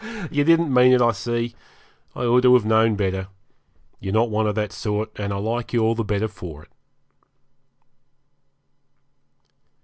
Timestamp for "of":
4.47-4.55